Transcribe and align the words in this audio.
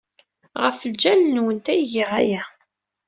Ɣef 0.63 0.79
lǧal-nwent 0.91 1.71
ay 1.73 1.81
giɣ 1.91 2.09
aya. 2.19 2.41